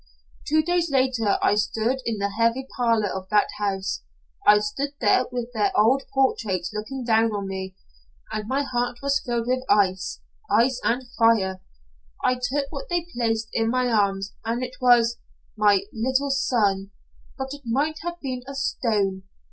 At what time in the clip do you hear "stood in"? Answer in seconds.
1.53-2.17